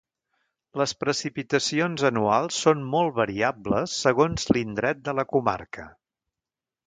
Les 0.81 0.93
precipitacions 1.01 2.05
anuals 2.09 2.57
són 2.67 2.81
molt 2.95 3.13
variables 3.19 3.93
segons 4.07 4.49
l'indret 4.57 5.07
de 5.09 5.15
la 5.19 5.27
comarca. 5.35 5.89